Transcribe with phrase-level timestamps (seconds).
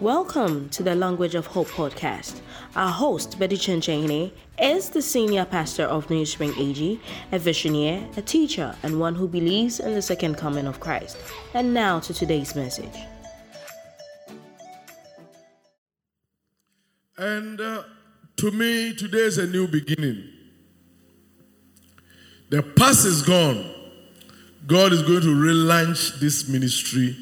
[0.00, 2.40] Welcome to the Language of Hope podcast.
[2.76, 7.00] Our host, Betty Chenchene, is the senior pastor of New Spring AG,
[7.32, 11.18] a visionary, a teacher, and one who believes in the second coming of Christ.
[11.52, 12.94] And now to today's message.
[17.16, 17.82] And uh,
[18.36, 20.22] to me, today is a new beginning.
[22.50, 23.68] The past is gone.
[24.64, 27.16] God is going to relaunch this ministry,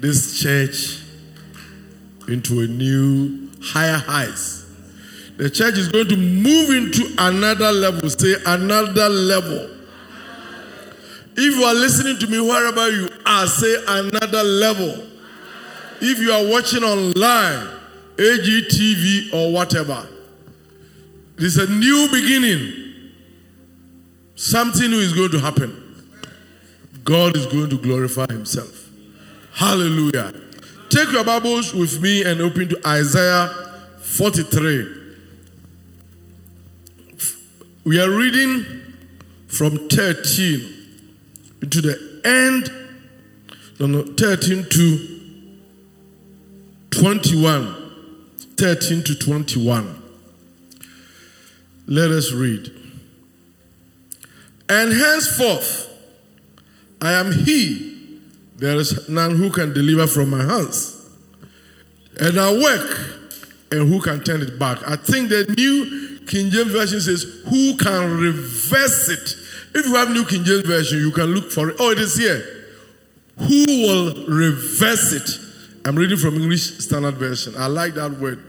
[0.00, 1.04] this church,
[2.30, 4.66] into a new, higher heights.
[5.36, 8.10] The church is going to move into another level.
[8.10, 9.70] Say, another level.
[11.36, 15.06] If you are listening to me wherever you are, say another level.
[16.02, 17.68] If you are watching online,
[18.16, 20.06] AGTV or whatever,
[21.38, 23.12] it's a new beginning.
[24.34, 26.04] Something new is going to happen.
[27.02, 28.90] God is going to glorify Himself.
[29.54, 30.34] Hallelujah.
[30.90, 33.48] Take your Bibles with me and open to Isaiah
[34.00, 34.86] 43.
[37.84, 38.66] We are reading
[39.46, 40.98] from 13
[41.60, 42.72] to the end,
[43.78, 45.20] no, no, 13 to
[46.90, 47.76] 21.
[48.56, 50.02] 13 to 21.
[51.86, 52.68] Let us read.
[54.68, 55.88] And henceforth,
[57.00, 57.89] I am He
[58.60, 60.96] there is none who can deliver from my hands.
[62.20, 64.78] And I work, and who can turn it back?
[64.86, 69.34] I think the new King James Version says, Who can reverse it?
[69.74, 71.76] If you have New King James Version, you can look for it.
[71.80, 72.44] Oh, it is here.
[73.38, 75.86] Who will reverse it?
[75.86, 77.54] I'm reading from English Standard Version.
[77.56, 78.44] I like that word.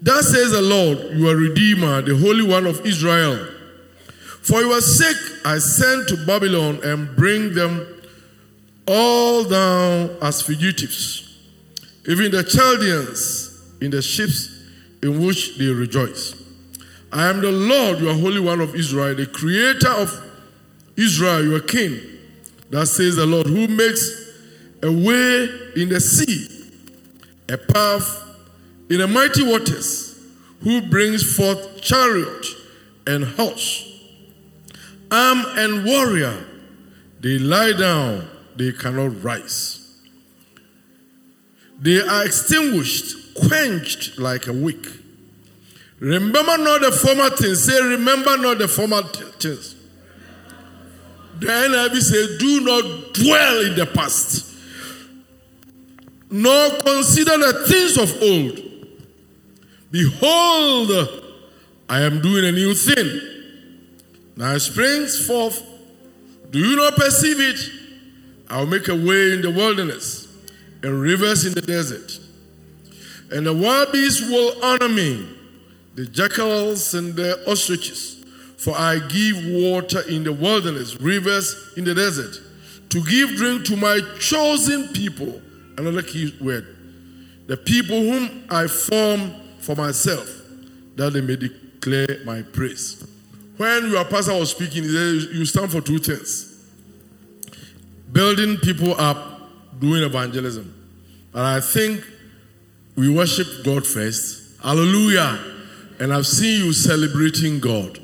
[0.00, 3.48] Thus says the Lord, your Redeemer, the Holy One of Israel.
[4.42, 7.86] For your sake I send to Babylon and bring them
[8.88, 11.38] all down as fugitives,
[12.08, 14.50] even the Chaldeans in the ships
[15.00, 16.34] in which they rejoice.
[17.12, 20.20] I am the Lord, your Holy One of Israel, the Creator of
[20.96, 22.00] Israel, your King.
[22.70, 24.28] That says the Lord, who makes
[24.82, 26.48] a way in the sea,
[27.48, 28.24] a path
[28.90, 30.18] in the mighty waters,
[30.62, 32.46] who brings forth chariot
[33.06, 33.91] and horse
[35.12, 36.44] arm and warrior,
[37.20, 39.78] they lie down, they cannot rise.
[41.78, 44.86] They are extinguished, quenched like a wick.
[45.98, 47.64] Remember not the former things.
[47.64, 49.76] Say, remember not the former things.
[51.38, 54.54] The NIV says, do not dwell in the past,
[56.30, 58.60] nor consider the things of old.
[59.90, 60.90] Behold,
[61.88, 63.31] I am doing a new thing.
[64.36, 65.62] Now it springs forth.
[66.50, 67.58] Do you not perceive it?
[68.48, 70.28] I'll make a way in the wilderness
[70.82, 72.18] and rivers in the desert.
[73.30, 75.26] And the wild beasts will honor me,
[75.94, 78.22] the jackals and the ostriches.
[78.58, 82.36] For I give water in the wilderness, rivers in the desert,
[82.90, 85.40] to give drink to my chosen people.
[85.78, 86.76] Another key word.
[87.46, 90.28] The people whom I form for myself,
[90.96, 93.04] that they may declare my praise.
[93.56, 96.48] When your pastor was speaking, he said you stand for two things
[98.12, 99.40] building people up,
[99.80, 100.72] doing evangelism.
[101.32, 102.04] And I think
[102.94, 104.60] we worship God first.
[104.62, 105.38] Hallelujah.
[105.98, 107.98] And I've seen you celebrating God.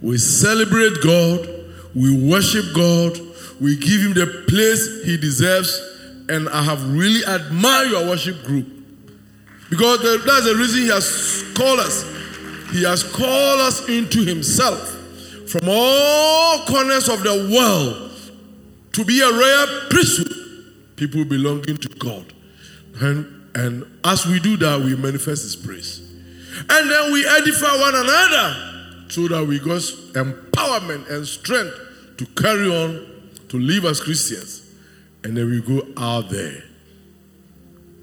[0.00, 1.48] We celebrate God,
[1.94, 3.18] we worship God,
[3.60, 5.88] we give Him the place He deserves.
[6.28, 8.66] And I have really admired your worship group
[9.68, 12.04] because that's the reason He has called us.
[12.72, 14.78] He has called us into Himself
[15.50, 18.10] from all corners of the world
[18.92, 20.32] to be a royal priesthood,
[20.96, 22.32] people belonging to God.
[23.00, 26.00] And, and as we do that, we manifest His praise.
[26.68, 29.80] And then we edify one another so that we got
[30.14, 31.74] empowerment and strength
[32.18, 33.06] to carry on
[33.48, 34.72] to live as Christians.
[35.24, 36.62] And then we go out there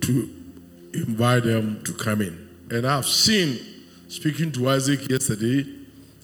[0.02, 0.30] to
[0.94, 2.50] invite them to come in.
[2.70, 3.60] And I've seen,
[4.08, 5.66] speaking to Isaac yesterday,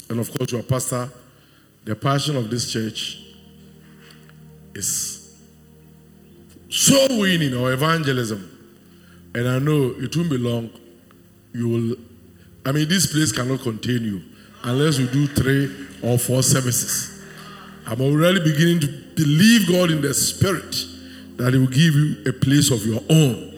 [0.10, 1.10] and of course, your pastor,
[1.86, 3.22] the passion of this church
[4.74, 5.38] is
[6.70, 8.50] so winning our evangelism.
[9.36, 10.70] And I know it won't be long.
[11.54, 11.96] You will,
[12.66, 14.22] I mean, this place cannot contain you
[14.64, 17.24] unless you do three or four services.
[17.86, 20.76] I'm already beginning to believe God in the Spirit
[21.38, 23.52] that He will give you a place of your own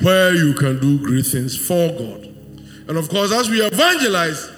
[0.00, 2.29] where you can do great things for God.
[2.90, 4.50] And of course, as we evangelize,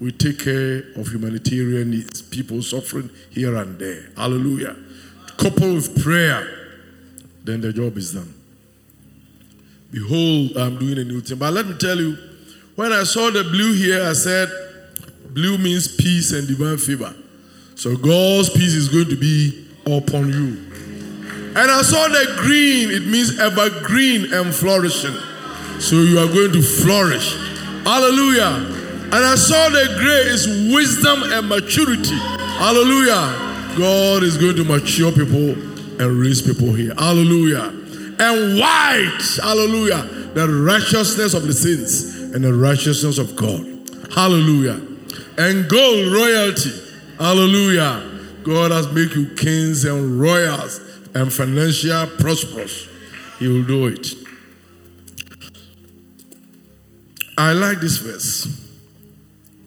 [0.00, 4.08] we take care of humanitarian needs, people suffering here and there.
[4.16, 4.74] Hallelujah.
[5.36, 6.48] Coupled with prayer.
[7.44, 8.32] then the job is done.
[9.90, 11.36] Behold, I'm doing a new thing.
[11.36, 12.16] But let me tell you,
[12.74, 14.48] when I saw the blue here, I said,
[15.34, 17.14] blue means peace and divine favor.
[17.74, 20.56] So God's peace is going to be upon you.
[21.54, 25.14] And I saw the green, it means evergreen and flourishing.
[25.80, 27.43] So you are going to flourish.
[27.84, 28.80] Hallelujah.
[29.04, 32.16] And I saw the gray is wisdom and maturity.
[32.58, 33.76] Hallelujah.
[33.76, 35.52] God is going to mature people
[36.00, 36.94] and raise people here.
[36.96, 37.72] Hallelujah.
[38.18, 40.02] And white, hallelujah,
[40.34, 43.66] the righteousness of the saints and the righteousness of God.
[44.14, 44.80] Hallelujah.
[45.36, 46.70] And gold, royalty.
[47.18, 48.10] Hallelujah.
[48.44, 50.80] God has made you kings and royals
[51.14, 52.88] and financial prosperous.
[53.38, 54.23] He will do it.
[57.36, 58.44] I like this verse.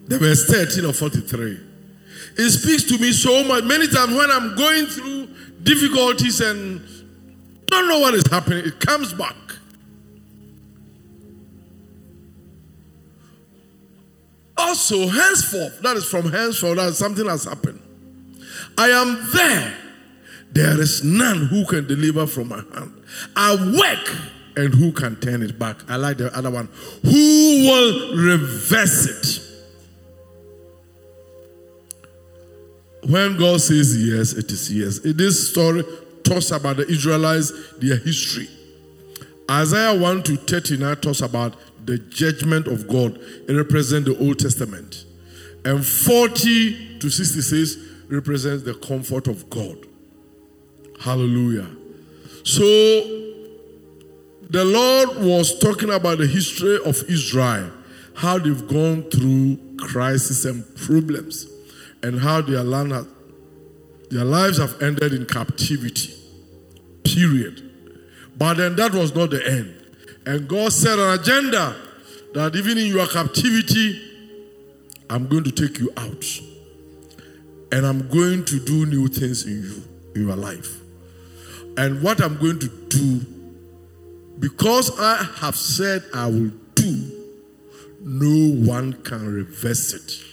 [0.07, 1.59] The verse 13 or 43.
[2.37, 3.63] It speaks to me so much.
[3.63, 5.27] Many times when I'm going through
[5.63, 6.81] difficulties and
[7.67, 9.35] don't know what is happening, it comes back.
[14.57, 17.79] Also, henceforth, that is from henceforth, that something has happened.
[18.77, 19.77] I am there.
[20.51, 23.03] There is none who can deliver from my hand.
[23.35, 24.17] I work,
[24.57, 25.77] and who can turn it back?
[25.88, 26.68] I like the other one.
[27.04, 29.44] Who will reverse it?
[33.09, 35.00] When God says yes, it is yes.
[35.04, 35.83] This story
[36.24, 38.50] talks about the Israelites, their history.
[39.50, 41.56] Isaiah 1 to 39 talks about
[41.86, 43.18] the judgment of God.
[43.48, 45.06] It represents the Old Testament.
[45.63, 47.77] And 40 to 66
[48.10, 49.77] represents the comfort of God.
[51.00, 51.68] Hallelujah.
[52.44, 53.26] So
[54.49, 57.71] the Lord was talking about the history of Israel,
[58.15, 61.47] how they've gone through crisis and problems,
[62.01, 63.07] and how their land has,
[64.09, 66.13] their lives have ended in captivity.
[67.03, 67.63] Period.
[68.38, 69.73] But then that was not the end.
[70.25, 71.75] And God set an agenda
[72.33, 74.01] that even in your captivity,
[75.09, 76.25] I'm going to take you out.
[77.71, 79.83] And I'm going to do new things in you,
[80.15, 80.79] in your life.
[81.77, 83.25] And what I'm going to do,
[84.39, 87.12] because I have said I will do,
[88.01, 90.24] no one can reverse it.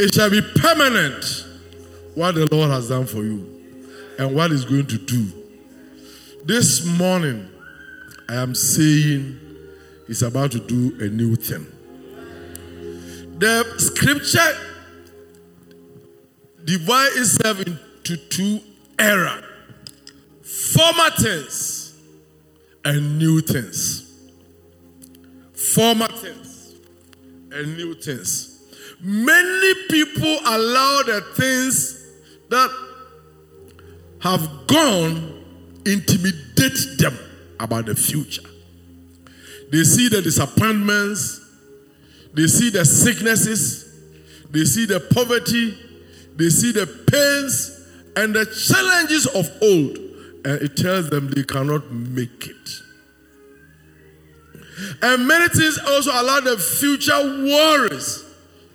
[0.00, 1.44] It shall be permanent
[2.14, 3.46] what the Lord has done for you
[4.18, 5.26] and what He's going to do.
[6.44, 7.48] This morning,
[8.28, 9.38] I am saying
[10.06, 11.66] He's about to do a new thing.
[13.38, 14.56] The scripture
[16.64, 18.60] divide itself into two
[18.98, 19.44] eras
[20.42, 21.77] former things
[22.84, 24.04] and new things.
[25.74, 26.74] Former things
[27.52, 28.72] and new things.
[29.00, 32.04] Many people allow the things
[32.48, 32.70] that
[34.20, 35.44] have gone
[35.86, 37.16] intimidate them
[37.60, 38.42] about the future.
[39.70, 41.40] They see the disappointments,
[42.32, 43.84] they see the sicknesses,
[44.50, 45.76] they see the poverty,
[46.36, 47.86] they see the pains
[48.16, 49.98] and the challenges of old,
[50.48, 52.70] and it tells them they cannot make it.
[55.02, 58.24] And many things also allow the future worries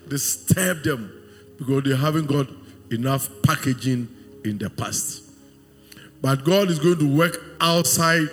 [0.08, 1.12] disturb them
[1.58, 2.48] because they haven't got
[2.92, 4.08] enough packaging
[4.46, 5.24] in the past.
[6.22, 8.28] But God is going to work outside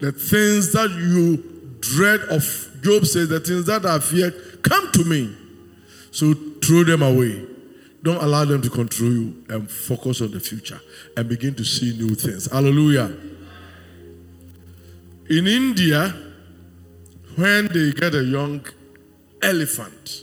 [0.00, 1.36] the things that you
[1.78, 2.42] dread of.
[2.82, 5.36] Job says, The things that are feared, come to me.
[6.10, 7.46] So throw them away.
[8.02, 10.80] Don't allow them to control you and focus on the future
[11.16, 12.50] and begin to see new things.
[12.50, 13.16] Hallelujah.
[15.28, 16.14] In India,
[17.34, 18.64] when they get a young
[19.42, 20.22] elephant,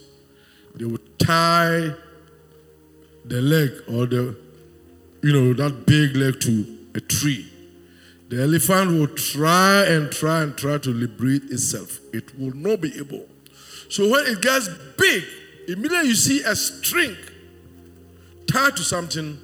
[0.76, 1.94] they would tie
[3.26, 4.36] the leg or the,
[5.22, 7.52] you know, that big leg to a tree.
[8.30, 12.00] The elephant will try and try and try to liberate itself.
[12.14, 13.28] It will not be able.
[13.90, 15.24] So when it gets big,
[15.68, 17.16] immediately you see a string
[18.48, 19.40] tied to something,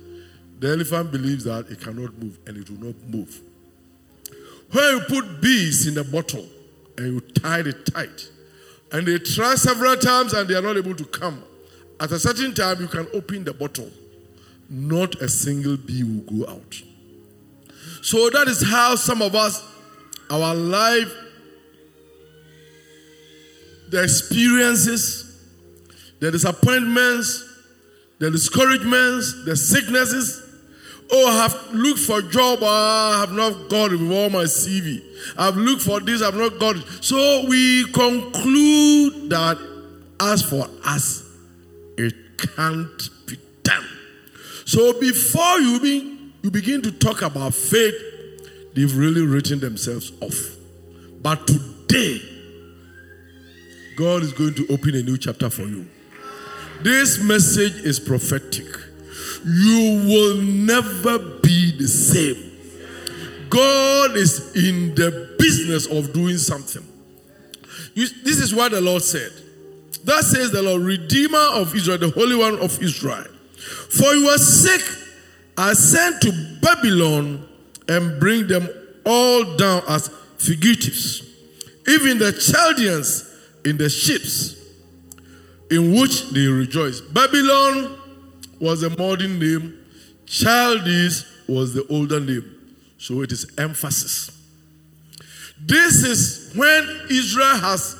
[0.60, 3.40] the elephant believes that it cannot move and it will not move.
[4.72, 6.46] When you put bees in a bottle
[6.98, 8.30] and you tie it tight,
[8.92, 11.44] and they try several times and they are not able to come,
[12.00, 13.90] at a certain time you can open the bottle.
[14.70, 16.82] Not a single bee will go out.
[18.02, 19.64] So that is how some of us,
[20.30, 21.12] our life,
[23.90, 25.28] the experiences,
[26.20, 27.51] the disappointments,
[28.22, 30.48] the discouragements, the sicknesses.
[31.12, 34.44] Oh, I have looked for job, ah, I have not got it with all my
[34.44, 35.02] CV.
[35.38, 36.84] I've looked for this, I've not got it.
[37.02, 39.58] So we conclude that
[40.20, 41.28] as for us,
[41.98, 43.88] it can't be done.
[44.66, 47.96] So before you, be, you begin to talk about faith,
[48.76, 50.58] they've really written themselves off.
[51.24, 52.22] But today,
[53.98, 55.88] God is going to open a new chapter for you.
[56.84, 58.66] This message is prophetic.
[59.46, 62.52] You will never be the same.
[63.50, 66.84] God is in the business of doing something.
[67.94, 69.32] You, this is what the Lord said.
[70.06, 73.26] That says the Lord, Redeemer of Israel, the Holy One of Israel.
[73.56, 74.82] For your sake,
[75.58, 77.48] I sent to Babylon
[77.88, 78.68] and bring them
[79.06, 81.22] all down as fugitives,
[81.88, 83.28] even the Chaldeans
[83.66, 84.61] in the ships
[85.72, 87.02] in which they rejoice.
[87.02, 87.98] Babylon
[88.60, 89.78] was a modern name,
[90.26, 92.76] Chaldees was the older name.
[92.98, 94.30] So it is emphasis.
[95.60, 97.96] This is when Israel has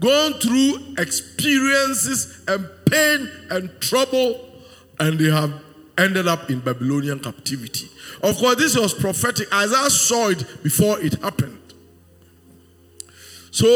[0.00, 4.40] gone through experiences and pain and trouble,
[4.98, 5.52] and they have
[5.98, 7.88] ended up in Babylonian captivity.
[8.22, 9.52] Of course, this was prophetic.
[9.52, 11.58] Isaiah saw it before it happened.
[13.50, 13.66] So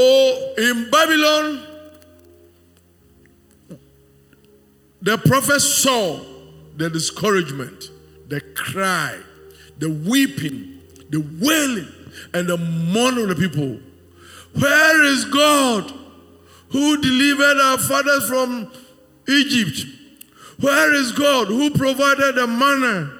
[0.59, 1.67] in Babylon,
[5.03, 6.21] the prophet saw
[6.77, 7.91] the discouragement,
[8.29, 9.19] the cry,
[9.79, 10.81] the weeping,
[11.11, 11.89] the wailing,
[12.35, 13.79] and the mourning of the people.
[14.59, 15.93] Where is God
[16.71, 18.71] who delivered our fathers from
[19.29, 19.87] Egypt?
[20.61, 23.17] Where is God who provided the manna?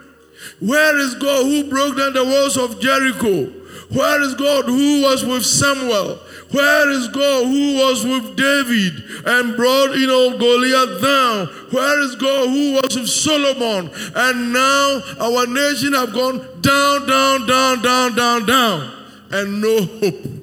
[0.61, 3.47] Where is God who broke down the walls of Jericho?
[3.91, 6.19] Where is God who was with Samuel?
[6.53, 11.47] Where is God who was with David and brought, you know, Goliath down?
[11.71, 13.91] Where is God who was with Solomon?
[14.17, 20.41] And now our nation have gone down, down, down, down, down, down, and no hope.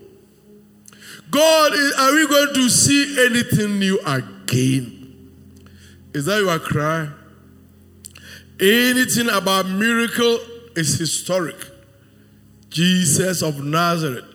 [1.30, 4.98] God, are we going to see anything new again?
[6.14, 7.10] Is that your cry?
[8.60, 10.40] Anything about miracle
[10.76, 11.58] is historic.
[12.70, 14.26] Jesus of Nazareth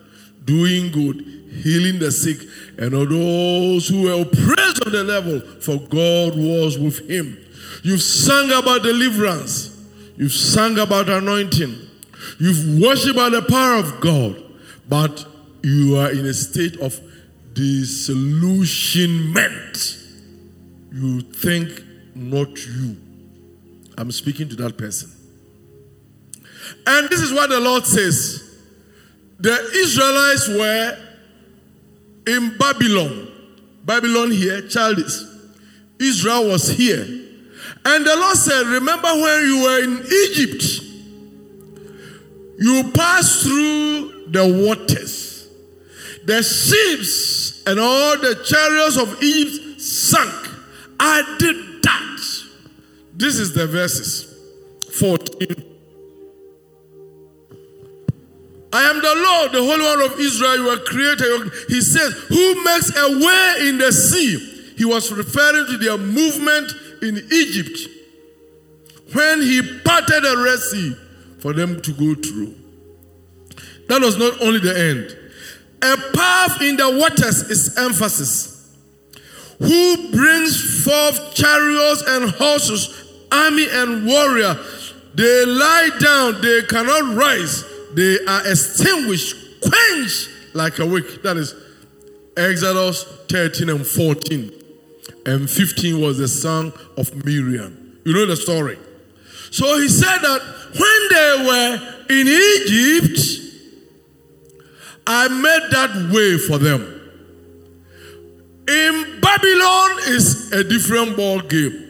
[0.44, 2.38] doing good, healing the sick,
[2.78, 7.38] and all those who were oppressed of the level, for God was with him.
[7.82, 9.70] You've sung about deliverance,
[10.16, 11.74] you've sung about anointing,
[12.38, 14.42] you've worshiped about the power of God,
[14.88, 15.26] but
[15.62, 17.00] you are in a state of
[17.52, 19.98] disillusionment.
[20.92, 21.82] You think
[22.14, 22.96] not you.
[23.96, 25.10] I'm speaking to that person.
[26.86, 28.50] And this is what the Lord says
[29.38, 30.98] the Israelites were
[32.26, 33.28] in Babylon.
[33.84, 35.26] Babylon here, Chaldees.
[35.98, 37.04] Israel was here.
[37.84, 40.82] And the Lord said, Remember when you were in Egypt?
[42.58, 45.48] You passed through the waters.
[46.24, 50.48] The ships and all the chariots of Egypt sank.
[51.00, 52.20] I did that.
[53.14, 54.32] This is the verses
[54.92, 55.71] 14.
[58.72, 61.50] I am the Lord, the Holy One of Israel, your creator.
[61.68, 64.74] He says, Who makes a way in the sea?
[64.78, 67.78] He was referring to their movement in Egypt
[69.12, 70.96] when he parted the Red Sea
[71.40, 72.54] for them to go through.
[73.88, 75.18] That was not only the end.
[75.82, 78.74] A path in the waters is emphasis.
[79.58, 82.88] Who brings forth chariots and horses,
[83.30, 84.56] army and warrior?
[85.14, 91.22] They lie down, they cannot rise they are extinguished, quenched like a wick.
[91.22, 91.54] That is
[92.36, 94.52] Exodus 13 and 14.
[95.26, 98.00] And 15 was the song of Miriam.
[98.04, 98.78] You know the story.
[99.50, 100.42] So he said that
[100.78, 103.42] when they were in Egypt,
[105.06, 107.00] I made that way for them.
[108.68, 111.82] In Babylon is a different ball game.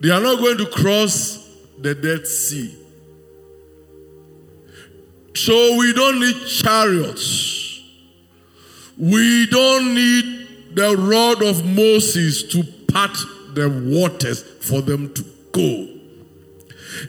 [0.00, 1.46] They are not going to cross
[1.78, 2.79] the Dead Sea.
[5.44, 7.80] So we don't need chariots.
[8.98, 13.16] We don't need the rod of Moses to part
[13.54, 15.88] the waters for them to go.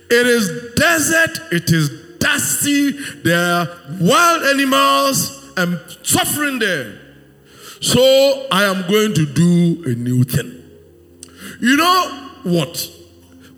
[0.10, 2.92] It is desert, it is dusty,
[3.24, 3.68] there are
[4.00, 7.02] wild animals and suffering there.
[7.82, 10.64] So I am going to do a new thing.
[11.60, 12.90] You know what?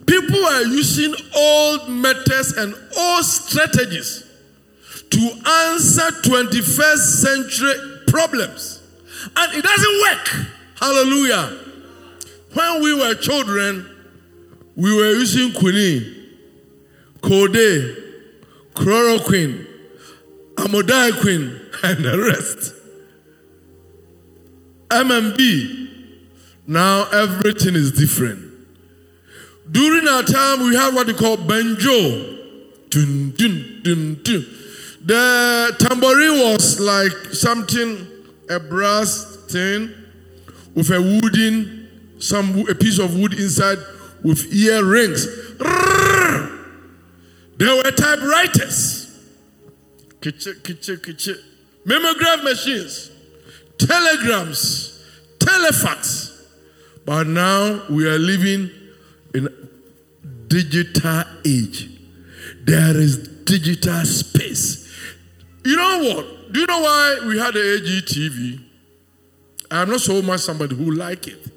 [0.04, 4.23] People are using old methods and old strategies
[5.14, 7.74] to answer 21st century
[8.08, 8.82] problems.
[9.36, 10.48] And it doesn't work.
[10.80, 11.56] Hallelujah.
[12.52, 13.88] When we were children,
[14.76, 16.30] we were using quinine,
[17.22, 17.96] codeine,
[18.74, 19.66] chloroquine,
[20.56, 22.74] amodiaquine, and the rest.
[24.88, 25.90] MMB.
[26.66, 28.52] Now everything is different.
[29.70, 32.32] During our time, we have what we call banjo.
[32.90, 34.63] Dun, dun, dun, dun.
[35.04, 38.06] The tambourine was like something,
[38.48, 39.90] a brass thing
[40.74, 43.76] with a wooden, some a piece of wood inside
[44.22, 45.26] with earrings.
[47.56, 49.14] There were typewriters,
[50.22, 51.36] kitchen, kitchen, kitchen,
[51.84, 53.10] mimeograph machines,
[53.78, 55.04] telegrams,
[55.38, 56.30] telefax.
[57.04, 58.70] But now we are living
[59.34, 59.48] in
[60.48, 61.90] digital age.
[62.64, 64.83] There is digital space.
[65.64, 66.52] You know what?
[66.52, 68.60] Do you know why we had the AGTV?
[69.70, 71.50] I'm not so much somebody who like it.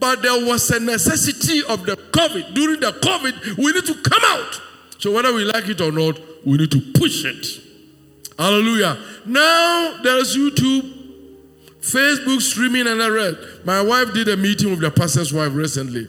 [0.00, 2.54] But there was a necessity of the COVID.
[2.54, 4.60] During the COVID, we need to come out.
[4.98, 7.46] So whether we like it or not, we need to push it.
[8.38, 8.98] Hallelujah.
[9.26, 10.92] Now there's YouTube,
[11.80, 13.64] Facebook streaming, and the rest.
[13.64, 16.08] My wife did a meeting with the pastor's wife recently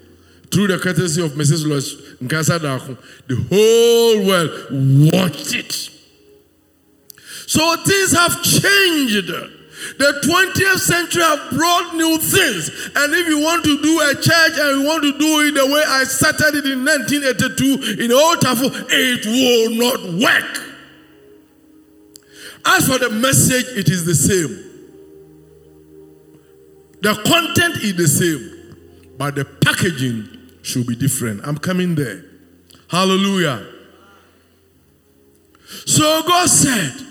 [0.52, 1.68] through the courtesy of Mrs.
[1.68, 2.60] Lois Nkasa
[3.28, 5.95] The whole world watched it.
[7.48, 9.28] So things have changed.
[9.98, 12.90] The 20th century have brought new things.
[12.96, 15.66] And if you want to do a church and you want to do it the
[15.68, 20.62] way I started it in 1982 in Old Tafo, it will not work.
[22.66, 24.66] As for the message, it is the same.
[27.02, 30.28] The content is the same, but the packaging
[30.64, 31.42] should be different.
[31.44, 32.26] I'm coming there.
[32.90, 33.68] Hallelujah.
[35.86, 37.05] So God said,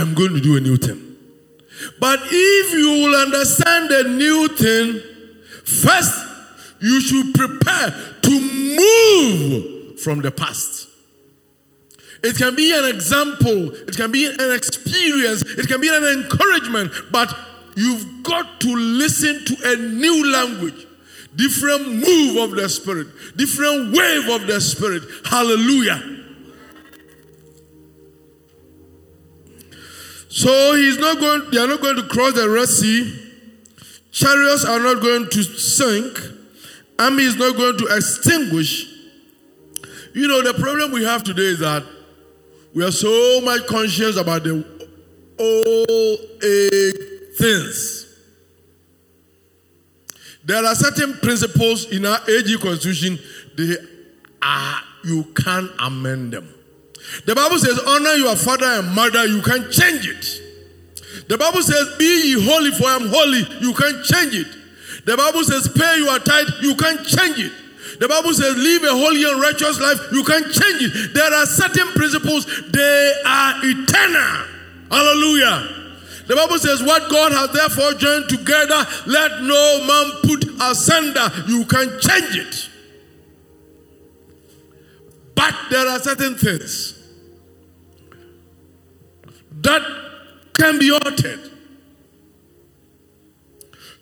[0.00, 1.16] I'm going to do a new thing.
[1.98, 5.00] But if you will understand the new thing,
[5.64, 6.26] first
[6.80, 7.90] you should prepare
[8.22, 10.88] to move from the past.
[12.22, 16.92] It can be an example, it can be an experience, it can be an encouragement,
[17.10, 17.34] but
[17.76, 20.86] you've got to listen to a new language,
[21.34, 25.02] different move of the Spirit, different wave of the Spirit.
[25.24, 26.19] Hallelujah.
[30.30, 33.30] So he's not going, they are not going to cross the Red Sea.
[34.12, 36.20] Chariots are not going to sink.
[37.00, 38.86] Army is not going to extinguish.
[40.14, 41.84] You know, the problem we have today is that
[42.72, 44.64] we are so much conscious about the
[45.38, 46.18] old
[47.36, 48.06] things.
[50.44, 53.18] There are certain principles in our AG constitution,
[53.56, 53.76] they
[54.40, 56.54] are, you can't amend them.
[57.26, 61.28] The Bible says, honor your father and mother, you can't change it.
[61.28, 64.46] The Bible says, be ye holy, for I am holy, you can't change it.
[65.06, 67.52] The Bible says, pay your tithe, you can't change it.
[67.98, 71.14] The Bible says, live a holy and righteous life, you can't change it.
[71.14, 74.46] There are certain principles, they are eternal.
[74.90, 75.80] Hallelujah.
[76.30, 81.28] The Bible says, What God has therefore joined together, let no man put asunder.
[81.48, 82.69] You can change it.
[85.40, 87.02] But there are certain things
[89.62, 89.80] that
[90.52, 91.40] can be altered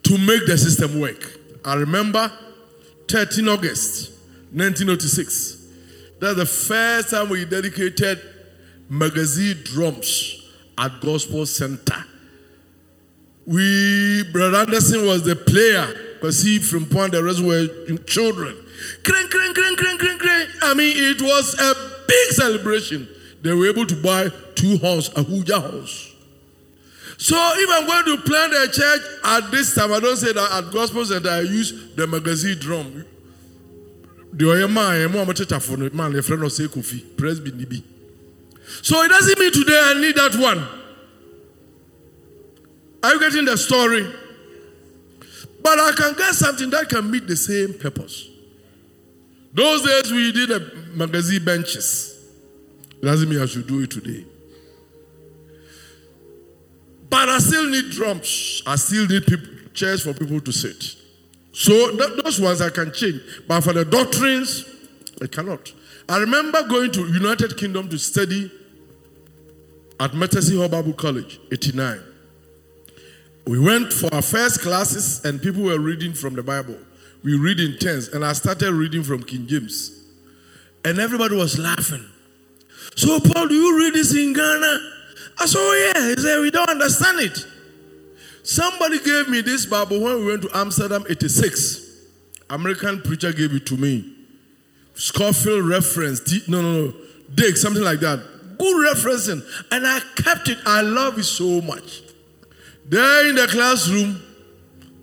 [0.03, 1.39] to make the system work.
[1.65, 2.33] I remember
[3.09, 4.11] 13 August
[4.51, 5.69] 1906.
[6.19, 8.21] That's the first time we dedicated
[8.91, 10.43] magazine drums
[10.77, 12.05] at Gospel Center.
[13.47, 17.67] We, Brother Anderson was the player because he from point the rest were
[18.05, 18.57] children.
[19.05, 20.51] Crank, crank, crank, crank, crank, crank.
[20.63, 21.75] I mean, it was a
[22.07, 23.09] big celebration.
[23.43, 26.15] They were able to buy two horns, a Huja horse.
[27.17, 30.53] So if I'm going to plant a church at this time, I don't say that
[30.65, 33.05] at Gospel Center I use the magazine drum.
[34.33, 37.83] The other man, man, the friend of Kofi, Presby Nibi.
[38.83, 40.65] So it doesn't mean today I need that one.
[43.03, 44.07] Are you getting the story?
[45.63, 48.29] But I can get something that can meet the same purpose.
[49.53, 50.61] Those days we did a
[50.95, 52.15] magazine benches.
[53.01, 54.25] It doesn't mean I should do it today.
[57.11, 58.63] But I still need drums.
[58.67, 60.97] I still need people, chairs for people to sit.
[61.53, 63.21] So th- those ones I can change.
[63.47, 64.65] But for the doctrines,
[65.23, 65.73] I cannot.
[66.09, 68.51] I remember going to United Kingdom to study
[70.01, 72.01] at Mattersey Hall Bible College, 89.
[73.49, 76.77] We went for our first classes and people were reading from the Bible.
[77.25, 80.03] We read in tense and I started reading from King James.
[80.85, 82.05] And everybody was laughing.
[82.95, 84.79] So, Paul, do you read this in Ghana?
[85.39, 86.09] I said, Oh, yeah.
[86.11, 87.39] He said, We don't understand it.
[88.43, 92.05] Somebody gave me this Bible when we went to Amsterdam 86.
[92.51, 94.15] American preacher gave it to me.
[94.93, 96.47] Scofield reference.
[96.49, 96.95] No, no, no.
[97.35, 98.19] Dick, something like that.
[98.59, 99.43] Good referencing.
[99.73, 100.59] And I kept it.
[100.67, 102.03] I love it so much.
[102.89, 104.23] There in the classroom,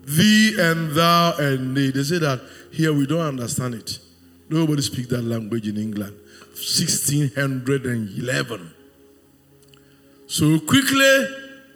[0.04, 1.90] thee and thou and they.
[1.90, 2.40] They say that
[2.72, 3.98] here we don't understand it.
[4.48, 6.16] Nobody speaks that language in England.
[6.56, 8.72] 1611.
[10.26, 11.26] So quickly,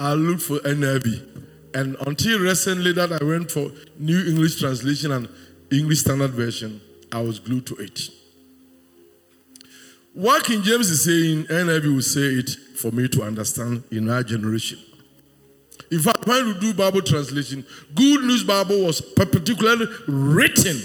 [0.01, 1.27] I looked for NIV.
[1.75, 5.29] And until recently, that I went for New English Translation and
[5.71, 6.81] English Standard Version,
[7.13, 8.01] I was glued to it.
[10.13, 14.25] What King James is saying, NIV will say it for me to understand in our
[14.25, 14.81] generation.
[15.91, 20.81] In fact, when we do Bible translation, Good News Bible was particularly written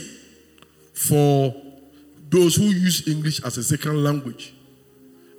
[0.94, 1.54] for
[2.30, 4.54] those who use English as a second language.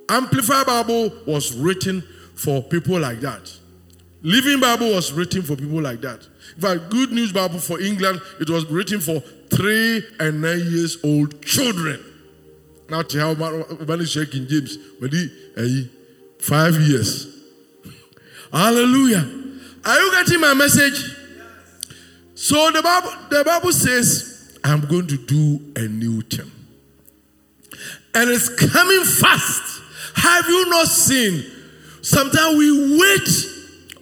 [0.09, 2.02] Amplified Bible was written
[2.37, 3.52] for people like that.
[4.22, 6.26] Living Bible was written for people like that.
[6.55, 10.98] In fact, Good News Bible for England, it was written for three and nine years
[11.02, 12.02] old children.
[12.88, 13.35] Now, to how
[13.85, 15.88] many shaking James, he, eh,
[16.38, 17.26] five years.
[18.52, 19.45] Hallelujah.
[19.87, 21.01] Are you getting my message?
[21.01, 21.94] Yes.
[22.35, 26.51] So the Bible, the Bible says, I'm going to do a new thing.
[28.14, 29.83] And it's coming fast.
[30.16, 31.44] Have you not seen?
[32.03, 33.29] Sometimes we wait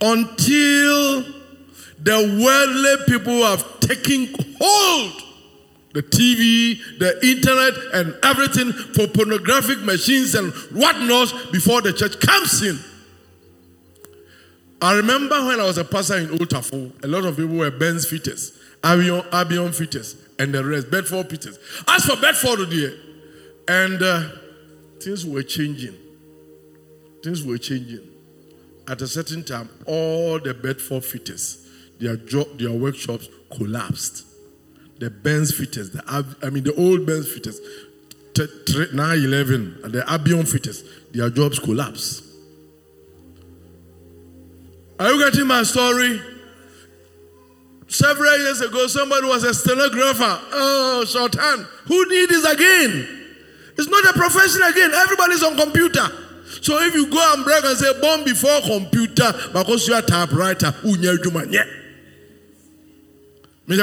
[0.00, 1.22] until
[2.00, 5.22] the worldly people have taken hold
[5.92, 12.62] the TV, the internet, and everything for pornographic machines and whatnot before the church comes
[12.62, 12.78] in.
[14.80, 17.70] I remember when I was a pastor in Old Tafo, a lot of people were
[17.70, 21.58] Benz fitters, Albion, Albion fitters, and the rest, Bedford fitters.
[21.88, 22.94] As for Bedford, dear,
[23.68, 24.28] and uh,
[25.00, 25.94] things were changing.
[27.22, 28.06] Things were changing.
[28.86, 31.66] At a certain time, all the Bedford fitters,
[31.98, 34.26] their job, their workshops collapsed
[34.98, 36.02] the Benz fitters, the
[36.42, 37.60] I mean the old Benz fitters,
[38.36, 42.22] 911, and the Albion fitters, their jobs collapse.
[44.98, 46.20] Are you getting my story?
[47.88, 50.40] Several years ago, somebody was a stenographer.
[50.52, 51.66] Oh, shorthand.
[51.86, 53.08] Who need this again?
[53.76, 54.92] It's not a profession again.
[54.94, 56.06] Everybody's on computer.
[56.62, 60.02] So if you go and brag and say, born before computer, because you are a
[60.02, 60.72] typewriter, a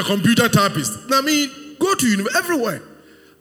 [0.04, 1.00] computer typist.
[1.12, 2.82] I mean, go to university everywhere.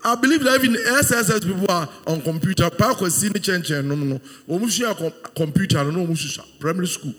[0.05, 2.71] I believe that even SSS people are on computer.
[2.71, 4.21] Park was seeing change no no.
[4.49, 7.15] A computer no omusu primary school.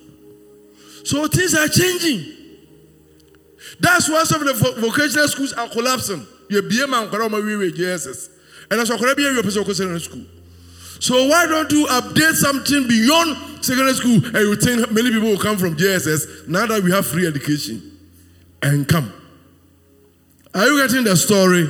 [1.04, 2.38] So things are changing.
[3.80, 6.26] That's why some of the vocational schools are collapsing.
[6.50, 7.10] You be a man
[7.72, 8.30] JSS.
[8.70, 8.98] And that's why
[9.74, 10.26] secondary school.
[11.00, 15.40] So why don't you update something beyond secondary school and you think many people will
[15.40, 17.92] come from JSS now that we have free education?
[18.62, 19.12] and come.
[20.54, 21.68] Are you getting the story?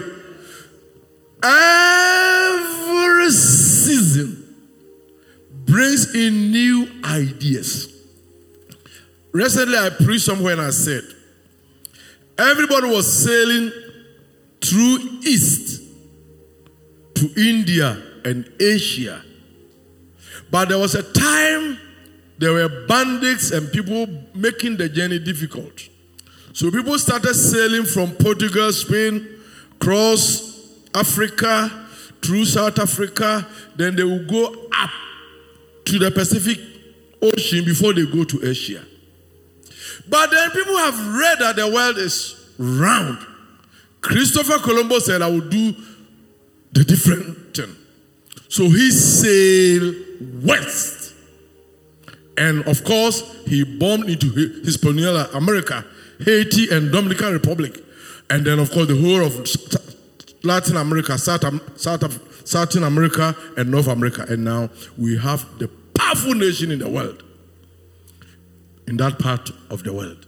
[1.44, 4.38] Every season
[5.66, 7.88] brings in new ideas.
[9.32, 11.04] Recently, I preached somewhere and I said,
[12.38, 13.72] everybody was sailing
[14.62, 15.82] through east
[17.16, 19.24] to India and Asia.
[20.50, 21.78] But there was a time
[22.38, 25.88] there were bandits and people making the journey difficult.
[26.54, 29.28] So people started sailing from Portugal, Spain,
[29.80, 31.82] cross Africa,
[32.22, 34.90] through South Africa, then they will go up
[35.86, 36.60] to the Pacific
[37.22, 38.84] Ocean before they go to Asia.
[40.12, 43.18] But then people have read that the world is round.
[44.02, 45.74] Christopher Columbus said, I will do
[46.74, 47.74] the different thing.
[48.50, 49.96] So he sailed
[50.44, 51.14] west.
[52.38, 54.28] And of course, he bombed into
[54.66, 55.86] Hispaniola, America,
[56.20, 57.78] Haiti, and Dominican Republic.
[58.30, 63.88] And then, of course, the whole of Latin America, South, South, South America, and North
[63.88, 64.26] America.
[64.28, 67.24] And now we have the powerful nation in the world,
[68.92, 70.28] in that part of the world.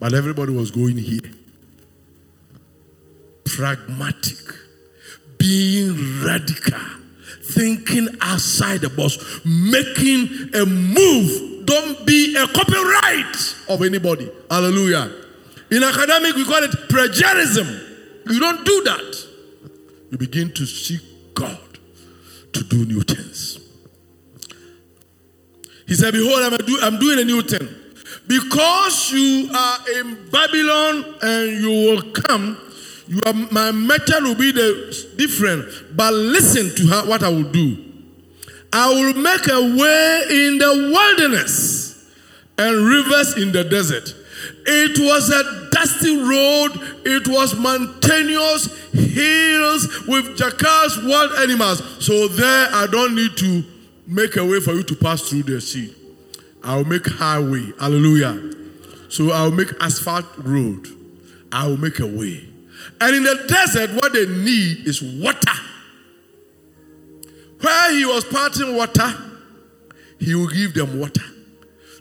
[0.00, 1.20] But everybody was going here.
[3.44, 4.38] Pragmatic,
[5.36, 6.80] being radical,
[7.50, 14.32] thinking outside the box, making a move don't be a copyright of anybody.
[14.50, 15.12] Hallelujah.
[15.70, 17.66] In academic, we call it plagiarism.
[18.26, 19.26] You don't do that.
[20.10, 21.58] You begin to seek God
[22.54, 23.58] to do new things.
[25.86, 27.81] He said, Behold, I'm, do, I'm doing a new thing.
[28.32, 32.56] Because you are in Babylon and you will come,
[33.06, 35.94] you are, my method will be the different.
[35.94, 37.76] But listen to how, what I will do.
[38.72, 42.10] I will make a way in the wilderness
[42.56, 44.14] and rivers in the desert.
[44.64, 46.70] It was a dusty road,
[47.04, 51.82] it was mountainous hills with jackals, wild animals.
[52.02, 53.62] So there I don't need to
[54.06, 55.94] make a way for you to pass through the sea.
[56.64, 57.72] I'll make highway.
[57.78, 58.52] Hallelujah.
[59.08, 60.86] So I'll make asphalt road.
[61.50, 62.48] I'll make a way.
[63.00, 65.52] And in the desert, what they need is water.
[67.60, 69.12] Where he was parting water,
[70.18, 71.22] he will give them water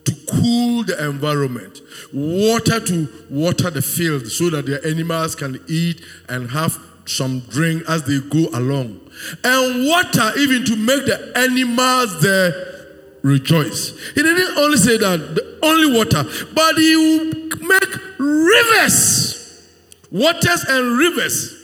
[0.06, 1.82] to cool the environment,
[2.14, 7.84] water to water the field so that their animals can eat and have some drink
[7.88, 9.00] as they go along,
[9.44, 12.81] and water even to make the animals there
[13.22, 13.98] rejoice.
[14.14, 17.26] He didn't only say that, the only water, but he will
[17.60, 19.68] make rivers,
[20.12, 21.58] waters and rivers.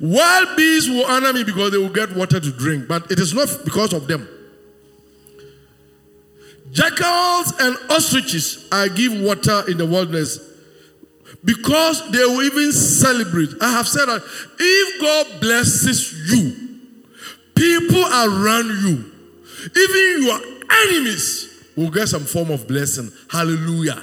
[0.00, 3.34] Wild bees will honor me because they will get water to drink, but it is
[3.34, 4.28] not because of them.
[6.70, 10.38] Jackals and ostriches I give water in the wilderness
[11.44, 13.48] because they will even celebrate.
[13.60, 14.22] I have said that
[14.58, 16.52] if God blesses you,
[17.54, 19.12] people around you,
[19.76, 23.10] even your enemies, will get some form of blessing.
[23.30, 24.02] Hallelujah.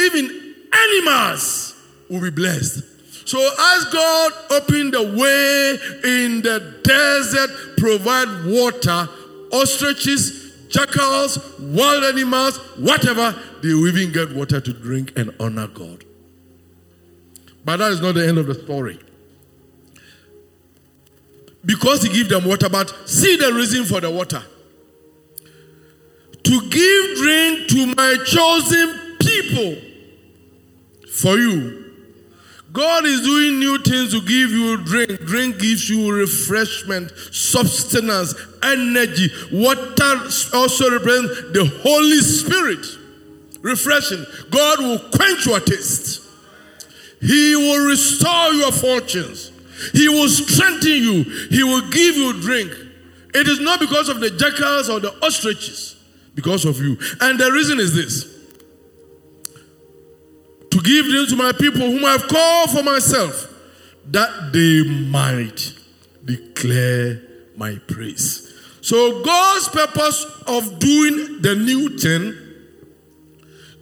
[0.00, 1.74] Even animals
[2.10, 2.82] will be blessed.
[3.26, 9.08] So as God opened the way in the desert, provide water,
[9.52, 16.04] ostriches, jackals, wild animals, whatever, they will even get water to drink and honor God.
[17.64, 18.98] But that is not the end of the story.
[21.64, 24.42] Because he gave them water, but see the reason for the water.
[26.44, 29.76] To give drink to my chosen people
[31.10, 31.80] for you.
[32.72, 35.20] God is doing new things to give you drink.
[35.20, 39.30] Drink gives you refreshment, substance, energy.
[39.52, 40.20] Water
[40.52, 42.84] also represents the Holy Spirit.
[43.62, 44.26] Refreshing.
[44.50, 46.22] God will quench your taste.
[47.20, 49.52] He will restore your fortunes.
[49.92, 51.22] He will strengthen you.
[51.50, 52.72] He will give you drink.
[53.34, 55.93] It is not because of the jackals or the ostriches,
[56.34, 56.98] because of you.
[57.20, 58.34] And the reason is this
[60.70, 63.48] to give them to my people whom I have called for myself,
[64.06, 65.72] that they might
[66.24, 67.22] declare
[67.56, 68.52] my praise.
[68.80, 72.34] So, God's purpose of doing the new thing,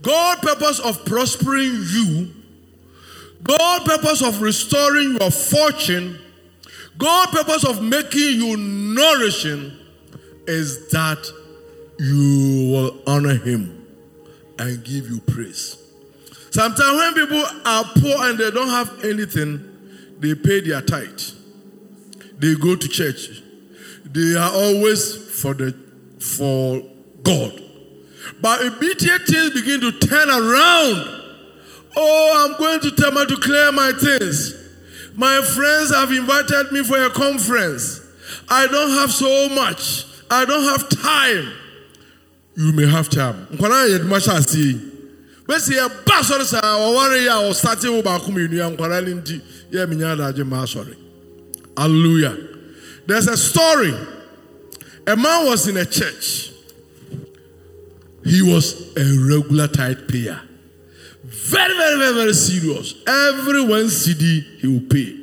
[0.02, 2.30] God's purpose of prospering you,
[3.42, 6.18] God's purpose of restoring your fortune,
[6.98, 9.72] God's purpose of making you nourishing
[10.46, 11.26] is that
[12.02, 13.86] you will honor Him
[14.58, 15.78] and give you praise.
[16.50, 19.68] Sometimes when people are poor and they don't have anything,
[20.18, 21.20] they pay their tithe.
[22.38, 23.42] They go to church.
[24.04, 25.72] They are always for the
[26.18, 26.82] for
[27.22, 27.60] God.
[28.40, 31.20] But immediate things begin to turn around.
[31.96, 34.54] Oh, I'm going to tell my to clear my things.
[35.14, 38.00] My friends have invited me for a conference.
[38.48, 40.06] I don't have so much.
[40.30, 41.61] I don't have time.
[42.54, 43.46] You may have time.
[45.48, 49.40] bɛsi ɛba asɔre saa ɔware yi a ɔstate wo baako mmienu ya nkwara ne nti
[49.72, 50.94] yɛ menya adagye ma asɔre.
[51.76, 52.36] Hallelujah.
[53.06, 53.92] There's a story.
[55.06, 56.52] A man was in a church.
[58.24, 60.40] He was a regular tithe payer
[61.32, 62.94] very very very very serious.
[63.06, 65.16] Every one cedi he will pay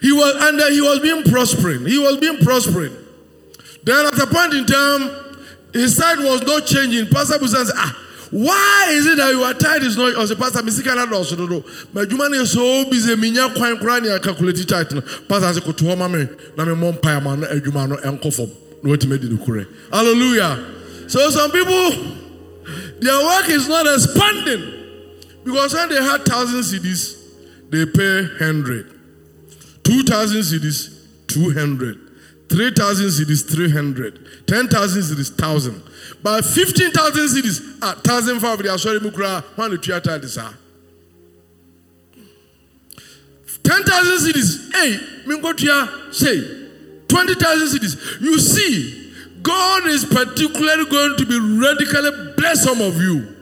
[0.00, 1.84] he was and uh, he was being prospering.
[1.86, 2.96] He was being prospering.
[3.84, 5.10] Then at a point in time
[5.72, 7.08] his side was not changing.
[7.08, 7.98] Pastor busan said ah
[8.30, 12.00] why is it that your tithe is not ɔsɛ pastor mesi kana dɔɔso dodo ma
[12.00, 15.84] adwuma no yɛ so busy menya kwan koraa ne calculate tithe no pastor sɛ koto
[15.84, 18.50] hɔ ma me na memmɔ mpae ma no adwuma no ɛnkɔ fam
[18.82, 20.58] na watumi adi no korɛ hallelujah.
[21.08, 21.90] So some people
[23.00, 24.78] their work is not expanding.
[25.44, 27.18] Because when they had thousand cedis
[27.68, 28.86] they pay hundred.
[29.84, 30.88] Two thousand cedis
[31.26, 31.98] two hundred
[32.52, 35.82] three thousand cedis three hundred ten thousand cedis thousand
[36.22, 40.48] but 15,000 cedis, a thousand five, they are sorry, Mukra, one to this ah.
[40.48, 40.54] are
[43.64, 46.40] 10,000 cedis, hey, Mingotia, say
[47.08, 48.20] 20,000 cedis.
[48.20, 49.12] You see,
[49.42, 53.41] God is particularly going to be radically bless some of you.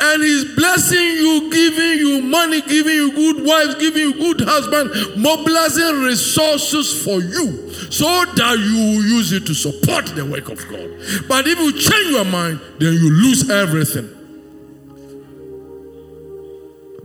[0.00, 4.90] And he's blessing you, giving you money, giving you good wives, giving you good husband,
[5.16, 8.04] mobilizing resources for you so
[8.34, 10.90] that you will use it to support the work of God.
[11.28, 14.10] But if you change your mind, then you lose everything.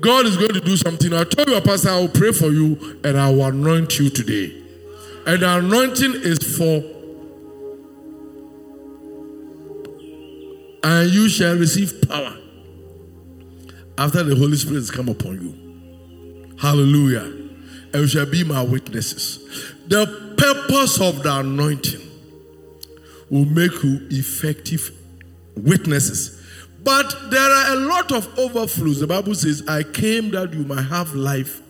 [0.02, 1.14] God is going to do something.
[1.14, 4.56] I told you, Pastor, I will pray for you and I will anoint you today.
[5.28, 6.82] And the anointing is for,
[10.84, 12.38] and you shall receive power
[14.00, 16.56] after the Holy Spirit has come upon you.
[16.58, 17.24] Hallelujah.
[17.94, 19.40] And you shall be my witnesses.
[19.88, 20.06] The
[20.38, 22.02] purpose of the anointing
[23.30, 24.92] will make you effective
[25.58, 26.42] witnesses.
[26.82, 29.02] But there are a lot of overflows.
[29.02, 31.62] The Bible says, I came that you might have life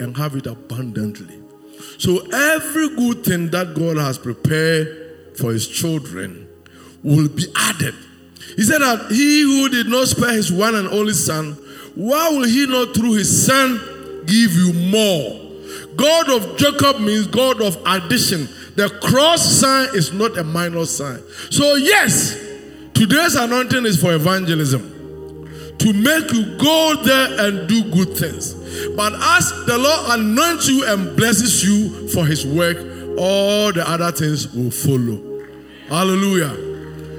[0.00, 1.38] and have it abundantly.
[1.98, 6.48] So every good thing that God has prepared for his children
[7.02, 7.94] will be added.
[8.56, 11.52] He said that he who did not spare his one and only son,
[11.94, 13.78] why will he not through his son
[14.26, 15.40] give you more?
[15.96, 18.48] God of Jacob means God of addition.
[18.76, 21.20] The cross sign is not a minor sign.
[21.50, 22.38] So, yes,
[22.94, 24.94] today's anointing is for evangelism
[25.78, 28.54] to make you go there and do good things.
[28.94, 32.76] But as the Lord anoints you and blesses you for his work,
[33.18, 35.20] all the other things will follow.
[35.88, 36.67] Hallelujah.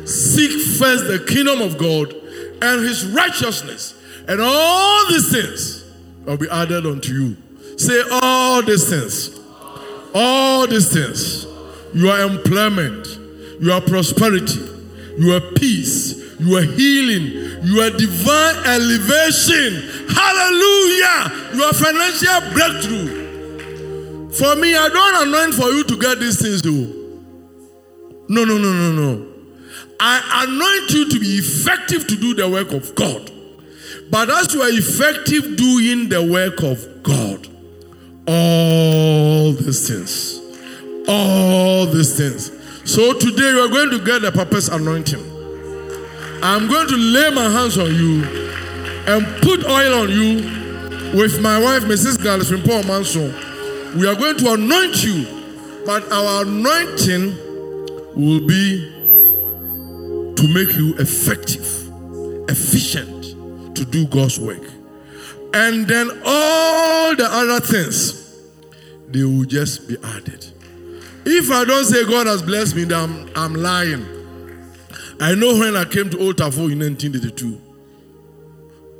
[0.09, 2.13] Seek first the kingdom of God
[2.61, 3.93] and his righteousness,
[4.27, 5.85] and all these things
[6.25, 7.37] will be added unto you.
[7.77, 9.39] Say all these things.
[10.15, 11.45] All these things.
[11.93, 13.07] Your employment,
[13.61, 14.59] your prosperity,
[15.17, 20.07] your peace, your healing, your divine elevation.
[20.09, 21.53] Hallelujah.
[21.53, 24.29] Your financial breakthrough.
[24.31, 26.95] For me, I don't anoint for you to get these things, though.
[28.27, 29.38] No, no, no, no, no.
[29.99, 33.31] I anoint you to be effective to do the work of God.
[34.09, 37.47] But as you are effective doing the work of God,
[38.27, 40.39] all these things,
[41.07, 42.51] all these things.
[42.89, 45.19] So today you are going to get the purpose anointing.
[46.41, 48.23] I'm going to lay my hands on you
[49.05, 50.37] and put oil on you
[51.17, 52.17] with my wife, Mrs.
[52.17, 53.29] Frimpong Manso.
[53.97, 55.25] We are going to anoint you,
[55.85, 57.35] but our anointing
[58.15, 58.98] will be
[60.39, 61.65] to make you effective,
[62.49, 64.63] efficient to do God's work.
[65.53, 68.39] And then all the other things,
[69.09, 70.45] they will just be added.
[71.25, 74.05] If I don't say God has blessed me, then I'm, I'm lying.
[75.19, 77.61] I know when I came to Old Tafo in 1982,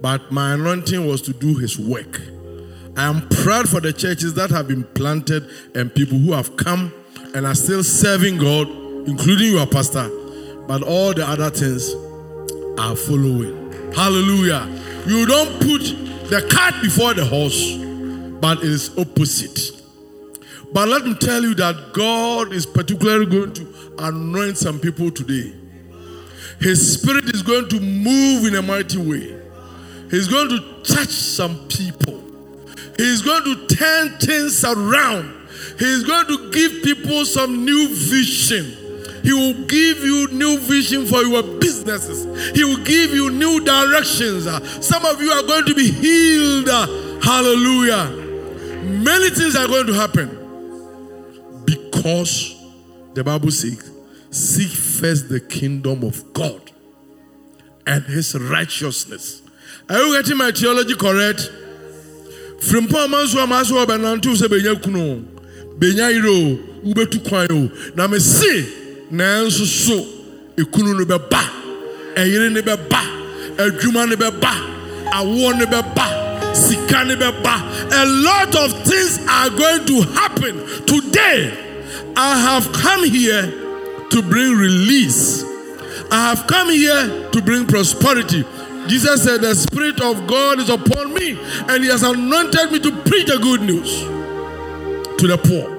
[0.02, 2.20] but my anointing was to do His work.
[2.98, 6.94] I am proud for the churches that have been planted and people who have come
[7.34, 8.68] and are still serving God,
[9.08, 10.19] including your pastor.
[10.70, 11.96] But all the other things
[12.80, 13.92] are following.
[13.92, 14.68] Hallelujah.
[15.08, 15.82] You don't put
[16.30, 17.76] the cart before the horse,
[18.40, 19.72] but it is opposite.
[20.72, 25.56] But let me tell you that God is particularly going to anoint some people today.
[26.60, 29.42] His spirit is going to move in a mighty way.
[30.12, 32.24] He's going to touch some people.
[32.96, 35.34] He's going to turn things around.
[35.80, 38.89] He's going to give people some new vision.
[39.30, 42.26] He will give you new vision for your businesses.
[42.58, 44.46] He will give you new directions.
[44.84, 46.68] Some of you are going to be healed.
[47.24, 48.10] Hallelujah.
[48.84, 50.30] Many things are going to happen
[51.64, 52.56] because
[53.14, 53.92] the Bible says,
[54.32, 56.72] Seek first the kingdom of God
[57.86, 59.44] and his righteousness.
[59.88, 61.42] Are you getting my theology correct?
[62.62, 65.24] From Pamanso Amaso Benantu se benya kuno.
[65.78, 67.92] Benya iro ubetu kwan o.
[67.96, 68.79] Na me se na
[69.12, 70.06] nso so
[70.58, 71.42] ekunu no bɛba.
[72.16, 73.02] Ɛyere ne bɛba.
[73.58, 74.52] Adwuma ne bɛba.
[75.14, 76.56] Awo ne bɛba.
[76.56, 77.92] Sika ne bɛba.
[77.92, 81.52] A lot of things are going to happen today.
[82.16, 83.44] I have come here
[84.10, 85.44] to bring release.
[86.12, 88.44] I have come here to bring prosperity.
[88.88, 91.38] Jesus said, The Spirit of God is upon me,
[91.70, 94.02] and He has anointed me to preach the good news
[95.20, 95.79] to the poor.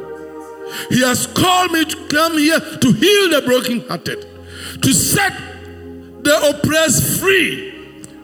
[0.89, 5.33] He has called me to come here to heal the brokenhearted, to set
[6.23, 7.71] the oppressed free,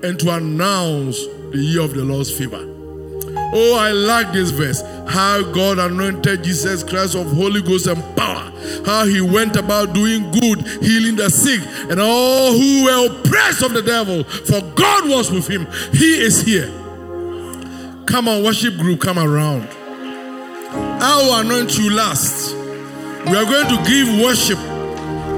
[0.03, 2.73] and to announce the year of the Lord's favor.
[3.53, 4.83] Oh, I like this verse.
[5.09, 8.53] How God anointed Jesus Christ of Holy Ghost and power.
[8.85, 13.73] How he went about doing good, healing the sick, and all who were oppressed of
[13.73, 14.25] the devil.
[14.25, 15.67] For God was with him.
[15.93, 16.67] He is here.
[18.07, 19.69] Come on, worship group, come around.
[21.01, 22.55] I will anoint you last.
[22.55, 24.59] We are going to give worship.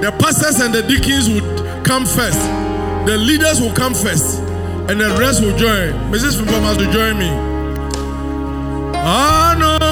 [0.01, 1.43] The pastors and the deacons would
[1.85, 2.39] come first.
[3.05, 4.39] The leaders will come first.
[4.89, 5.93] And the rest will join.
[6.11, 6.39] Mrs.
[6.39, 7.29] Frimpong to join me.
[8.95, 9.89] Anointing.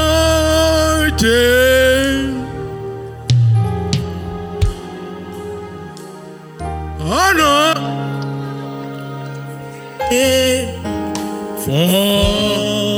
[6.99, 7.67] Honor.
[11.67, 12.96] Fall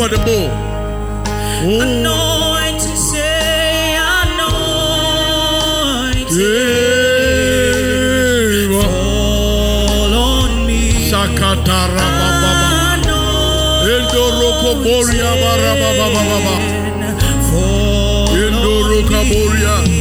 [0.00, 0.48] for the bull.
[1.60, 4.70] Anointing, say anointing.
[8.80, 10.80] Fall on me.
[11.10, 12.52] Sakatara baba.
[13.92, 16.54] Endoroko boria baraba baba baba.
[19.30, 19.99] Boria.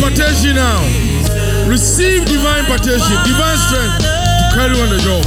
[0.00, 0.80] divine now.
[1.68, 4.06] Receive divine protection, divine strength to
[4.54, 5.24] carry on the job.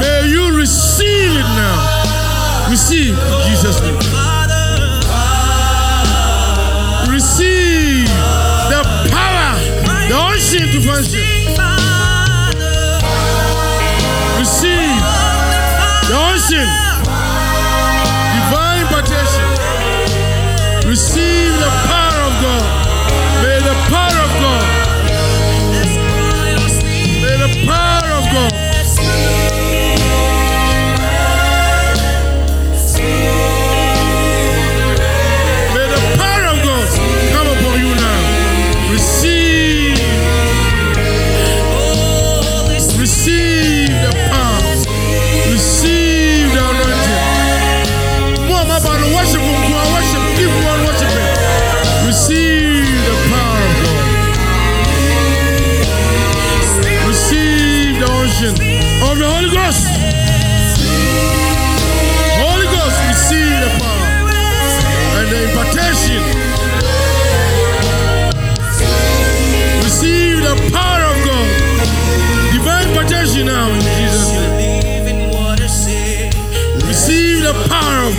[0.00, 2.70] May you receive it now.
[2.70, 3.98] Receive in Jesus' name.
[7.12, 8.06] Receive
[8.72, 9.58] the power,
[10.08, 11.22] the unction to function.
[14.38, 15.02] Receive
[16.08, 16.91] the unction.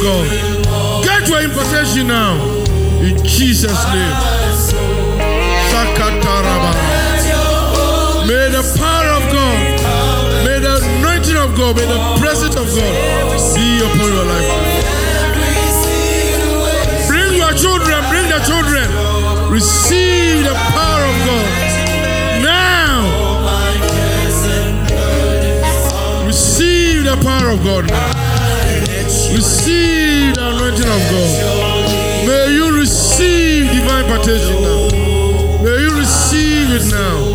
[0.04, 0.28] God.
[1.06, 2.36] Get your impartation now.
[3.00, 4.16] In Jesus' name.
[8.28, 9.60] May the power of God,
[10.46, 12.94] may the anointing of God, may the presence of God
[13.56, 14.50] be upon your life.
[17.08, 18.88] Bring your children, bring the children.
[19.52, 21.48] Receive the power of God.
[22.44, 23.02] Now.
[26.26, 28.23] Receive the power of God.
[29.04, 32.26] Receive the anointing of God.
[32.26, 35.62] May you receive divine protection now.
[35.62, 37.33] May you receive it now.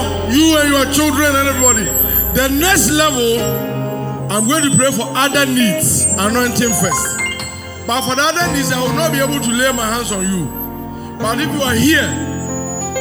[0.00, 1.84] And your children and everybody.
[2.34, 3.40] The next level,
[4.30, 7.06] I'm going to pray for other needs, anointing first.
[7.86, 10.26] But for the other needs, I will not be able to lay my hands on
[10.26, 10.46] you.
[11.18, 12.08] But if you are here,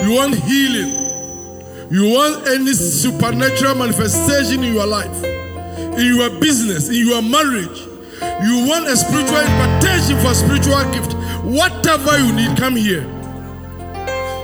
[0.04, 7.08] you want healing, you want any supernatural manifestation in your life, in your business, in
[7.08, 7.80] your marriage,
[8.44, 13.04] you want a spiritual invitation for spiritual gift, whatever you need, come here.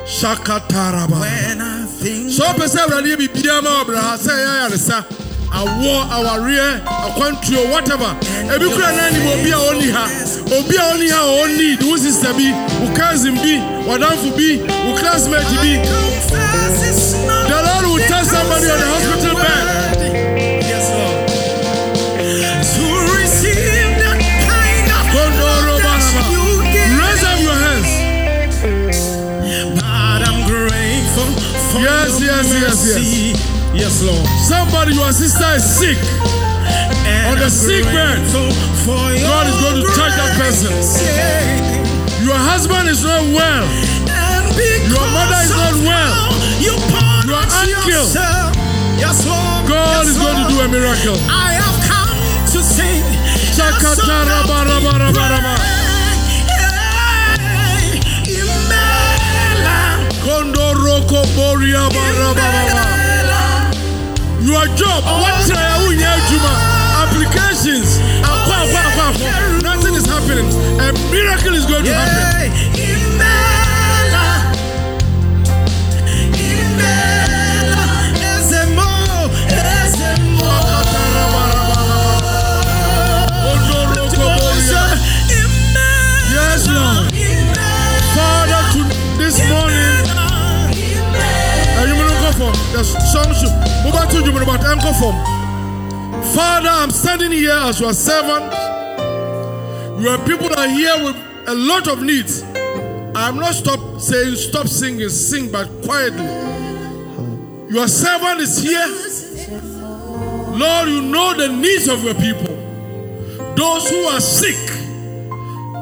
[0.06, 1.81] Shaka Shakataraba.
[2.02, 5.06] So pɛ sɛ awurade yɛ biribiara ma ɔbra ha sɛ ɛyɛ ayaresa
[5.54, 8.16] awɔ awareɛ akwantuo whatever.
[8.50, 10.06] Ebi kura na anim obi a ɔni ha.
[10.58, 12.50] Obi a ɔni ha a ɔni wo sista bi
[12.82, 15.78] wo cousin bi wadamfo bi wo classmate bi.
[17.50, 19.91] The lord will tell somebody on the hospital bed
[32.42, 34.02] Yes, yes, yes, yes.
[34.02, 34.26] Lord.
[34.50, 35.98] somebody your sister is sick
[37.06, 40.74] And On the sick bed, God is going to touch that person.
[42.26, 43.66] your husband is not well
[44.10, 44.46] And
[44.90, 46.14] Your mother is not well.
[46.58, 46.74] You
[47.30, 48.10] Your uncle.
[48.98, 49.70] Yes, Lord.
[49.70, 52.18] God is going to do a miracle I have come
[52.54, 53.06] to sing.
[64.44, 65.96] Your job, what try you
[66.28, 66.52] Juma?
[67.04, 68.00] Applications.
[68.28, 68.44] Ah,
[68.76, 69.64] Akwa.
[69.64, 70.48] Nothing is happening.
[70.82, 73.01] A miracle is going to happen.
[95.00, 95.16] Form.
[96.34, 98.52] Father, I'm standing here as your servant.
[100.02, 101.16] Your people are here with
[101.48, 102.44] a lot of needs.
[103.14, 106.26] I'm not stop saying stop singing, sing, but quietly.
[107.70, 108.88] Your servant is here.
[110.58, 112.56] Lord, you know the needs of your people.
[113.56, 114.58] Those who are sick,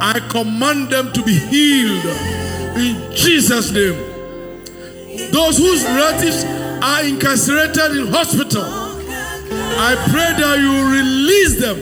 [0.02, 2.06] I command them to be healed
[2.78, 3.96] in Jesus' name.
[5.32, 6.44] Those whose relatives
[6.84, 8.64] are incarcerated in hospital,
[9.78, 11.78] I pray that you release them.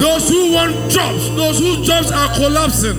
[0.00, 2.96] Those who want jobs, those whose jobs are collapsing,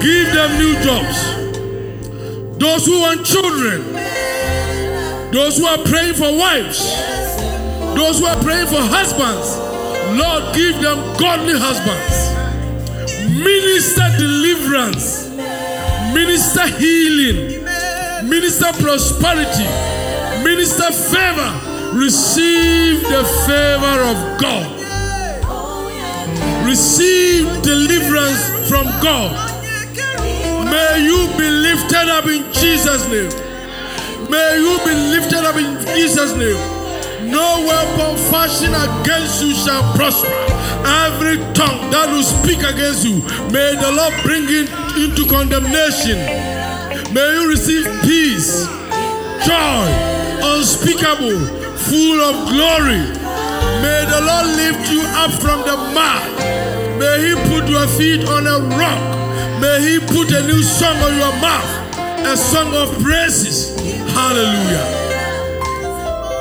[0.00, 1.40] give them new jobs.
[2.58, 3.92] Those who want children,
[5.32, 6.80] those who are praying for wives,
[7.94, 9.56] those who are praying for husbands,
[10.18, 12.30] Lord, give them godly husbands.
[13.30, 15.28] Minister deliverance,
[16.12, 17.64] minister healing,
[18.28, 19.64] minister prosperity,
[20.44, 21.69] minister favor.
[21.92, 24.66] Receive the favor of God.
[26.64, 29.34] Receive deliverance from God.
[30.70, 33.30] May you be lifted up in Jesus' name.
[34.30, 36.56] May you be lifted up in Jesus' name.
[37.28, 40.28] No weapon fashioned against you shall prosper.
[40.86, 43.16] Every tongue that will speak against you,
[43.50, 46.18] may the Lord bring it into condemnation.
[47.12, 48.66] May you receive peace,
[49.44, 49.86] joy,
[50.54, 53.02] unspeakable, full of glory.
[53.80, 56.28] May the Lord lift you up from the mud.
[56.98, 59.00] May He put your feet on a rock.
[59.60, 61.72] May He put a new song on your mouth,
[62.26, 63.74] a song of praises.
[64.12, 64.86] Hallelujah.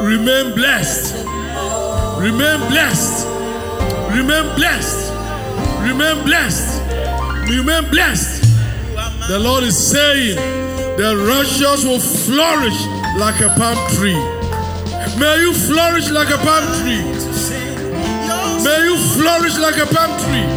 [0.02, 1.26] Remain blessed.
[2.20, 3.28] Remain blessed.
[4.12, 5.14] Remain blessed.
[5.82, 6.82] Remain blessed.
[7.50, 8.44] Remain blessed.
[9.28, 10.36] The Lord is saying,
[10.98, 12.80] the righteous will flourish
[13.18, 14.39] like a palm tree.
[15.20, 17.04] May you flourish like a palm tree.
[18.64, 20.48] May you flourish like a palm tree.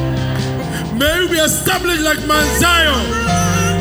[0.97, 3.03] May you be established like Mount Zion.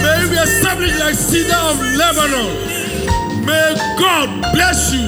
[0.01, 3.45] May you be established like cedar of Lebanon.
[3.45, 5.05] May God bless you.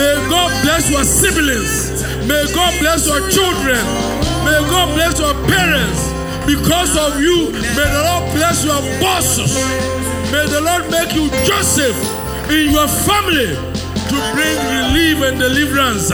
[0.00, 2.00] May God bless your siblings.
[2.26, 3.84] May God bless your children.
[4.48, 6.08] May God bless your parents.
[6.48, 9.52] Because of you, may the Lord bless your bosses.
[10.32, 12.00] May the Lord make you Joseph
[12.48, 13.69] in your family
[14.10, 16.10] to bring relief and deliverance.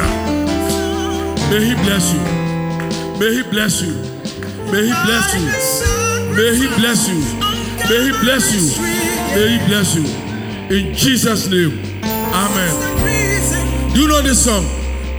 [1.51, 2.20] May He bless you.
[3.18, 3.94] May He bless you.
[4.70, 5.47] May He bless you.
[6.36, 7.20] May He bless you.
[7.88, 8.64] May He bless you.
[9.34, 10.05] May He bless you.
[10.76, 12.03] In Jesus' name.
[12.05, 12.74] Amen.
[13.94, 14.64] Do you know this song?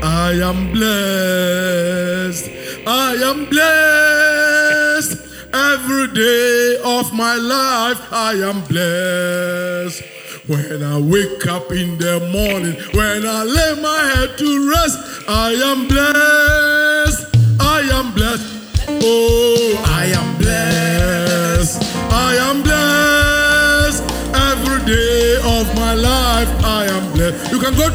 [0.04, 2.52] I am blessed.
[2.86, 5.24] I am blessed.
[5.54, 10.04] Every day of my life, I am blessed.
[10.48, 15.52] When I wake up in the morning, when I lay my head to rest, I
[15.52, 17.36] am blessed.
[17.60, 18.48] I am blessed.
[18.88, 21.84] Oh, I am blessed.
[22.14, 24.04] I am blessed.
[24.34, 27.52] Every day of my life, I am blessed.
[27.52, 27.90] You can go.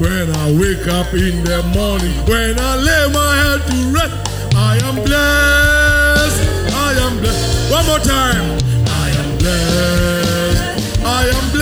[0.00, 4.16] When I wake up in the morning, when I lay my head to rest,
[4.56, 6.40] I am blessed.
[6.72, 7.70] I am blessed.
[7.70, 8.56] One more time.
[8.88, 11.04] I am blessed.
[11.04, 11.57] I am blessed.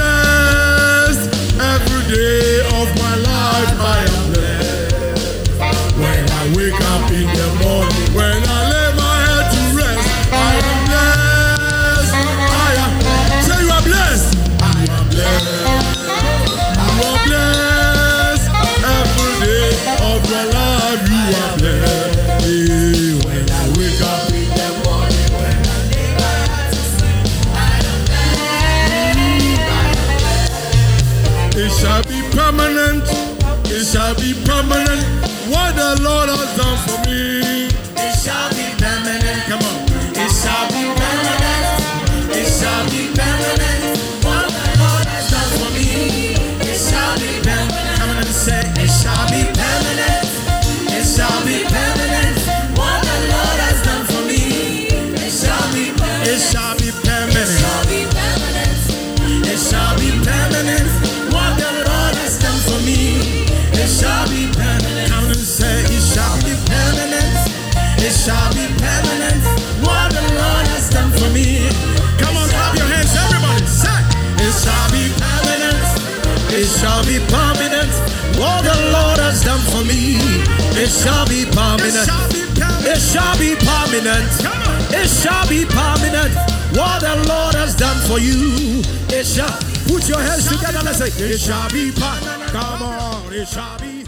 [84.06, 84.94] Permanent.
[84.94, 86.34] It shall be permanent.
[86.76, 88.82] What the Lord has done for you.
[89.08, 89.58] It shall.
[89.86, 92.50] Put your hands together and say, It shall be permanent.
[92.50, 94.04] Come on, it shall be.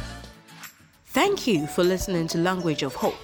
[1.07, 3.19] Thank you for listening to Language of Hope.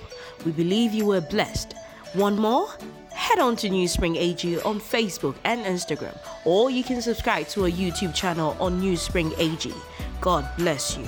[0.45, 1.75] We believe you were blessed.
[2.15, 2.69] One more?
[3.13, 7.65] Head on to New Spring AG on Facebook and Instagram, or you can subscribe to
[7.65, 9.73] our YouTube channel on New Spring AG.
[10.21, 11.07] God bless you.